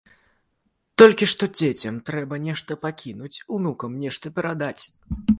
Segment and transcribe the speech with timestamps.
[1.01, 4.83] Толькі што дзецям трэба нешта пакінуць, унукам нешта перадаць!